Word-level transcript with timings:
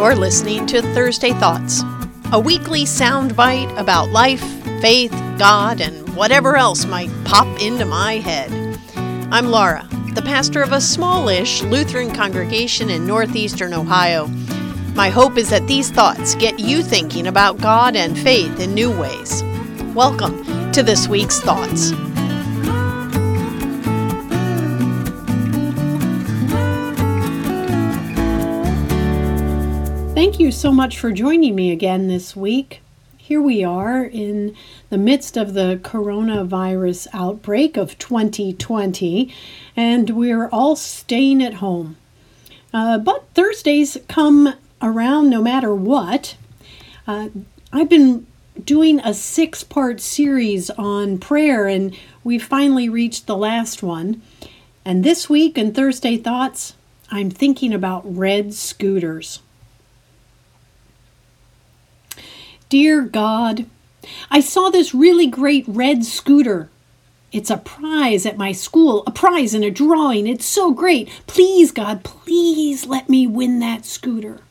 You're 0.00 0.16
listening 0.16 0.64
to 0.68 0.80
Thursday 0.80 1.32
Thoughts, 1.32 1.82
a 2.32 2.40
weekly 2.40 2.84
soundbite 2.84 3.78
about 3.78 4.08
life, 4.08 4.42
faith, 4.80 5.10
God, 5.38 5.82
and 5.82 6.16
whatever 6.16 6.56
else 6.56 6.86
might 6.86 7.10
pop 7.26 7.46
into 7.60 7.84
my 7.84 8.14
head. 8.14 8.50
I'm 9.30 9.48
Laura, 9.48 9.86
the 10.14 10.22
pastor 10.22 10.62
of 10.62 10.72
a 10.72 10.80
smallish 10.80 11.60
Lutheran 11.64 12.14
congregation 12.14 12.88
in 12.88 13.06
northeastern 13.06 13.74
Ohio. 13.74 14.26
My 14.94 15.10
hope 15.10 15.36
is 15.36 15.50
that 15.50 15.66
these 15.66 15.90
thoughts 15.90 16.34
get 16.34 16.58
you 16.58 16.82
thinking 16.82 17.26
about 17.26 17.58
God 17.58 17.94
and 17.94 18.18
faith 18.18 18.58
in 18.58 18.72
new 18.72 18.98
ways. 18.98 19.42
Welcome 19.94 20.72
to 20.72 20.82
this 20.82 21.08
week's 21.08 21.40
Thoughts. 21.40 21.92
Thank 30.20 30.38
you 30.38 30.52
so 30.52 30.70
much 30.70 30.98
for 30.98 31.12
joining 31.12 31.54
me 31.54 31.70
again 31.70 32.08
this 32.08 32.36
week. 32.36 32.82
Here 33.16 33.40
we 33.40 33.64
are 33.64 34.04
in 34.04 34.54
the 34.90 34.98
midst 34.98 35.38
of 35.38 35.54
the 35.54 35.80
coronavirus 35.82 37.06
outbreak 37.14 37.78
of 37.78 37.98
2020, 37.98 39.32
and 39.74 40.10
we're 40.10 40.50
all 40.50 40.76
staying 40.76 41.42
at 41.42 41.54
home. 41.54 41.96
Uh, 42.70 42.98
but 42.98 43.28
Thursdays 43.32 43.96
come 44.08 44.52
around 44.82 45.30
no 45.30 45.40
matter 45.40 45.74
what. 45.74 46.36
Uh, 47.06 47.30
I've 47.72 47.88
been 47.88 48.26
doing 48.62 49.00
a 49.00 49.14
six 49.14 49.64
part 49.64 50.02
series 50.02 50.68
on 50.68 51.16
prayer, 51.16 51.66
and 51.66 51.96
we 52.22 52.38
finally 52.38 52.90
reached 52.90 53.26
the 53.26 53.38
last 53.38 53.82
one. 53.82 54.20
And 54.84 55.02
this 55.02 55.30
week 55.30 55.56
in 55.56 55.72
Thursday 55.72 56.18
Thoughts, 56.18 56.74
I'm 57.10 57.30
thinking 57.30 57.72
about 57.72 58.02
red 58.04 58.52
scooters. 58.52 59.40
Dear 62.70 63.02
God, 63.02 63.66
I 64.30 64.38
saw 64.38 64.70
this 64.70 64.94
really 64.94 65.26
great 65.26 65.64
red 65.66 66.04
scooter. 66.04 66.70
It's 67.32 67.50
a 67.50 67.56
prize 67.56 68.24
at 68.24 68.38
my 68.38 68.52
school, 68.52 69.02
a 69.08 69.10
prize 69.10 69.54
in 69.54 69.64
a 69.64 69.72
drawing. 69.72 70.28
It's 70.28 70.44
so 70.44 70.70
great. 70.70 71.10
Please, 71.26 71.72
God, 71.72 72.04
please 72.04 72.86
let 72.86 73.08
me 73.08 73.26
win 73.26 73.58
that 73.58 73.84
scooter. 73.84 74.42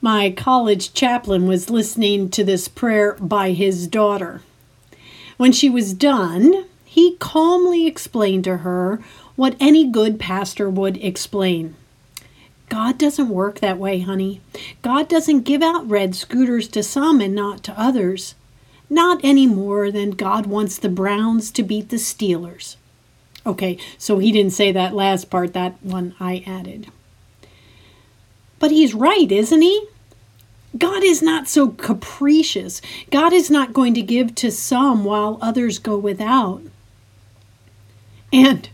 My 0.00 0.30
college 0.30 0.94
chaplain 0.94 1.48
was 1.48 1.68
listening 1.68 2.30
to 2.30 2.44
this 2.44 2.68
prayer 2.68 3.14
by 3.14 3.50
his 3.50 3.88
daughter. 3.88 4.40
When 5.36 5.50
she 5.50 5.68
was 5.68 5.94
done, 5.94 6.64
he 6.84 7.16
calmly 7.16 7.88
explained 7.88 8.44
to 8.44 8.58
her 8.58 9.00
what 9.34 9.56
any 9.58 9.88
good 9.90 10.20
pastor 10.20 10.70
would 10.70 10.96
explain. 10.98 11.74
God 12.72 12.96
doesn't 12.96 13.28
work 13.28 13.60
that 13.60 13.76
way, 13.76 14.00
honey. 14.00 14.40
God 14.82 15.08
doesn't 15.08 15.42
give 15.42 15.62
out 15.62 15.88
red 15.88 16.14
scooters 16.14 16.68
to 16.68 16.82
some 16.82 17.20
and 17.20 17.34
not 17.34 17.62
to 17.64 17.80
others. 17.80 18.34
Not 18.90 19.20
any 19.22 19.46
more 19.46 19.90
than 19.90 20.10
God 20.10 20.46
wants 20.46 20.76
the 20.76 20.88
Browns 20.88 21.50
to 21.52 21.62
beat 21.62 21.88
the 21.88 21.96
Steelers. 21.96 22.76
Okay, 23.46 23.78
so 23.96 24.18
he 24.18 24.30
didn't 24.32 24.52
say 24.52 24.70
that 24.72 24.94
last 24.94 25.30
part, 25.30 25.54
that 25.54 25.82
one 25.82 26.14
I 26.20 26.44
added. 26.46 26.88
But 28.58 28.70
he's 28.70 28.92
right, 28.94 29.30
isn't 29.32 29.62
he? 29.62 29.88
God 30.76 31.02
is 31.02 31.22
not 31.22 31.48
so 31.48 31.68
capricious. 31.68 32.80
God 33.10 33.32
is 33.32 33.50
not 33.50 33.72
going 33.72 33.94
to 33.94 34.02
give 34.02 34.34
to 34.36 34.50
some 34.50 35.04
while 35.04 35.38
others 35.40 35.78
go 35.78 35.96
without. 35.98 36.62
And 38.32 38.68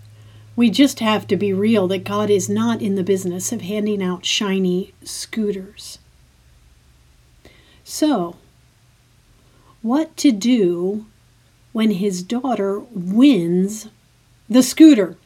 we 0.58 0.70
just 0.70 0.98
have 0.98 1.24
to 1.24 1.36
be 1.36 1.52
real 1.52 1.86
that 1.86 2.02
God 2.02 2.30
is 2.30 2.48
not 2.48 2.82
in 2.82 2.96
the 2.96 3.04
business 3.04 3.52
of 3.52 3.60
handing 3.60 4.02
out 4.02 4.24
shiny 4.24 4.92
scooters. 5.04 6.00
So, 7.84 8.34
what 9.82 10.16
to 10.16 10.32
do 10.32 11.06
when 11.72 11.92
his 11.92 12.24
daughter 12.24 12.80
wins 12.90 13.86
the 14.48 14.64
scooter? 14.64 15.16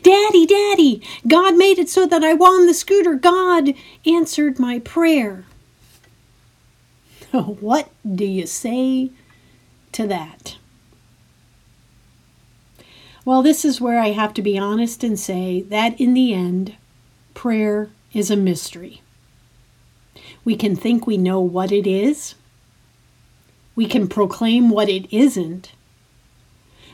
Daddy, 0.00 0.46
Daddy, 0.46 1.02
God 1.26 1.56
made 1.56 1.80
it 1.80 1.88
so 1.88 2.06
that 2.06 2.22
I 2.22 2.34
won 2.34 2.68
the 2.68 2.74
scooter. 2.74 3.16
God 3.16 3.74
answered 4.06 4.60
my 4.60 4.78
prayer. 4.78 5.44
What 7.32 7.90
do 8.06 8.24
you 8.24 8.46
say 8.46 9.10
to 9.90 10.06
that? 10.06 10.59
Well, 13.24 13.42
this 13.42 13.64
is 13.64 13.80
where 13.80 13.98
I 14.00 14.08
have 14.08 14.32
to 14.34 14.42
be 14.42 14.58
honest 14.58 15.04
and 15.04 15.18
say 15.18 15.60
that 15.62 16.00
in 16.00 16.14
the 16.14 16.32
end, 16.32 16.76
prayer 17.34 17.90
is 18.12 18.30
a 18.30 18.36
mystery. 18.36 19.02
We 20.44 20.56
can 20.56 20.74
think 20.74 21.06
we 21.06 21.18
know 21.18 21.40
what 21.40 21.70
it 21.70 21.86
is, 21.86 22.34
we 23.76 23.86
can 23.86 24.08
proclaim 24.08 24.70
what 24.70 24.88
it 24.88 25.12
isn't. 25.12 25.72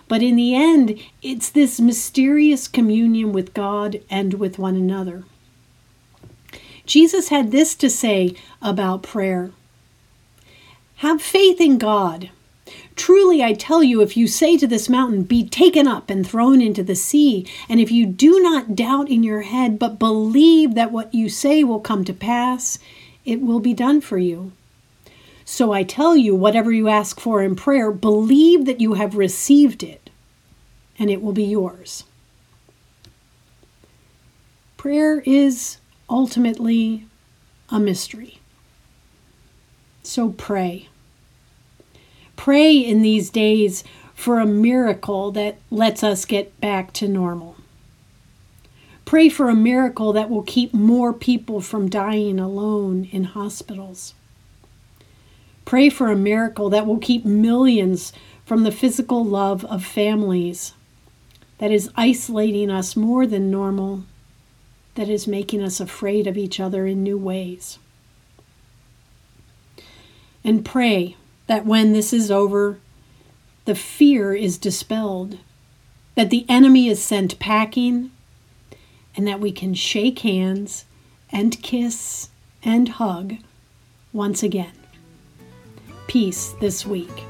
But 0.09 0.23
in 0.23 0.37
the 0.37 0.55
end, 0.55 1.01
it's 1.21 1.51
this 1.51 1.81
mysterious 1.81 2.69
communion 2.69 3.33
with 3.33 3.55
God 3.55 4.01
and 4.09 4.35
with 4.35 4.59
one 4.59 4.77
another. 4.77 5.25
Jesus 6.85 7.29
had 7.29 7.51
this 7.51 7.75
to 7.77 7.91
say 7.91 8.37
about 8.63 9.03
prayer 9.03 9.51
Have 10.97 11.21
faith 11.21 11.61
in 11.61 11.79
God 11.79 12.31
Truly, 13.07 13.41
I 13.41 13.53
tell 13.53 13.85
you, 13.85 14.01
if 14.03 14.17
you 14.17 14.27
say 14.27 14.59
to 14.59 14.67
this 14.67 14.89
mountain, 14.89 15.23
Be 15.23 15.49
taken 15.49 15.87
up 15.87 16.11
and 16.11 16.27
thrown 16.27 16.61
into 16.61 16.83
the 16.83 16.97
sea, 16.97 17.47
and 17.69 17.79
if 17.79 17.93
you 17.93 18.05
do 18.05 18.41
not 18.41 18.75
doubt 18.75 19.09
in 19.09 19.23
your 19.23 19.43
head, 19.43 19.79
but 19.79 20.01
believe 20.01 20.75
that 20.75 20.91
what 20.91 21.15
you 21.15 21.29
say 21.29 21.63
will 21.63 21.79
come 21.79 22.05
to 22.05 22.13
pass, 22.13 22.81
it 23.25 23.41
will 23.41 23.61
be 23.61 23.73
done 23.73 24.01
for 24.01 24.19
you. 24.19 24.51
So 25.45 25.71
I 25.71 25.85
tell 25.85 26.17
you, 26.17 26.35
whatever 26.35 26.73
you 26.73 26.89
ask 26.89 27.21
for 27.21 27.45
in 27.45 27.55
prayer, 27.55 27.93
believe 27.93 28.65
that 28.65 28.81
you 28.81 28.95
have 28.95 29.15
received 29.15 29.85
it, 29.85 30.11
and 30.99 31.09
it 31.09 31.23
will 31.23 31.33
be 31.33 31.45
yours. 31.45 32.03
Prayer 34.77 35.21
is 35.21 35.79
ultimately 36.11 37.07
a 37.71 37.79
mystery. 37.79 38.41
So 40.03 40.31
pray. 40.31 40.89
Pray 42.37 42.77
in 42.77 43.03
these 43.03 43.31
days 43.31 43.83
for 44.15 44.39
a 44.39 44.47
miracle 44.47 45.31
that 45.33 45.59
lets 45.71 46.03
us 46.05 46.25
get 46.25 46.59
back 46.61 46.93
to 46.95 47.09
normal. 47.09 47.57
Pray 49.05 49.29
for 49.29 49.49
a 49.49 49.55
miracle 49.55 50.13
that 50.13 50.31
will 50.31 50.43
keep 50.43 50.75
more 50.75 51.13
people 51.13 51.61
from 51.61 51.89
dying 51.89 52.39
alone 52.39 53.09
in 53.13 53.25
hospitals. 53.25 54.15
Pray 55.65 55.89
for 55.89 56.11
a 56.11 56.17
miracle 56.17 56.71
that 56.71 56.87
will 56.87 56.99
keep 56.99 57.25
millions 57.25 58.13
from 58.45 58.63
the 58.63 58.73
physical 58.73 59.25
love 59.25 59.65
of 59.65 59.85
families 59.85 60.73
that 61.59 61.71
is 61.71 61.91
isolating 61.97 62.71
us 62.71 62.97
more 62.97 63.27
than 63.27 63.51
normal, 63.51 64.05
that 64.95 65.09
is 65.09 65.27
making 65.27 65.63
us 65.63 65.81
afraid 65.81 66.27
of 66.27 66.37
each 66.37 66.61
other 66.61 66.87
in 66.87 67.03
new 67.03 67.19
ways. 67.19 67.79
And 70.45 70.65
pray 70.65 71.17
that 71.47 71.67
when 71.67 71.93
this 71.93 72.13
is 72.13 72.31
over, 72.31 72.79
the 73.65 73.75
fear 73.75 74.35
is 74.35 74.59
dispelled, 74.59 75.39
that 76.15 76.31
the 76.31 76.47
enemy 76.49 76.89
is 76.89 77.03
sent 77.03 77.39
packing, 77.39 78.11
and 79.17 79.27
that 79.27 79.41
we 79.41 79.53
can 79.53 79.75
shake 79.75 80.21
hands 80.21 80.85
and 81.31 81.63
kiss 81.63 82.31
and 82.63 82.89
hug 82.89 83.35
once 84.13 84.43
again. 84.43 84.73
Peace 86.07 86.55
this 86.61 86.87
week. 86.87 87.25